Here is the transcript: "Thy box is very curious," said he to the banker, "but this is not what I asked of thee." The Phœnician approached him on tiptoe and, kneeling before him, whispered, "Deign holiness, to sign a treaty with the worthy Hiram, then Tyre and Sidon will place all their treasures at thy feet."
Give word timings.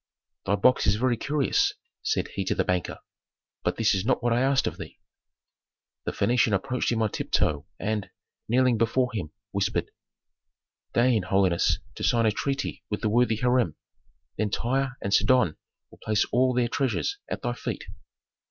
"Thy 0.47 0.55
box 0.55 0.87
is 0.87 0.95
very 0.95 1.15
curious," 1.15 1.73
said 2.01 2.29
he 2.29 2.43
to 2.45 2.55
the 2.55 2.63
banker, 2.63 2.97
"but 3.61 3.77
this 3.77 3.93
is 3.93 4.03
not 4.03 4.23
what 4.23 4.33
I 4.33 4.41
asked 4.41 4.65
of 4.65 4.79
thee." 4.79 4.99
The 6.05 6.11
Phœnician 6.11 6.53
approached 6.55 6.91
him 6.91 7.03
on 7.03 7.11
tiptoe 7.11 7.67
and, 7.79 8.09
kneeling 8.49 8.79
before 8.79 9.11
him, 9.13 9.29
whispered, 9.51 9.91
"Deign 10.95 11.21
holiness, 11.21 11.77
to 11.93 12.03
sign 12.03 12.25
a 12.25 12.31
treaty 12.31 12.83
with 12.89 13.01
the 13.01 13.09
worthy 13.09 13.35
Hiram, 13.35 13.75
then 14.39 14.49
Tyre 14.49 14.97
and 15.03 15.13
Sidon 15.13 15.55
will 15.91 15.99
place 15.99 16.25
all 16.31 16.55
their 16.55 16.67
treasures 16.67 17.19
at 17.29 17.43
thy 17.43 17.53
feet." 17.53 17.83